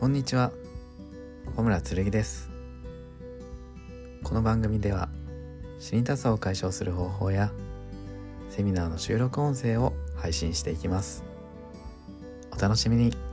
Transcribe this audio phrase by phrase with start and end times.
[0.00, 0.50] こんにちは。
[1.56, 2.48] 小村剣です。
[4.22, 5.10] この番組では
[5.78, 7.52] 死にたさを解消する方法や
[8.48, 11.22] セミナーの収録音声を配信していきます。
[12.50, 13.29] お楽しみに。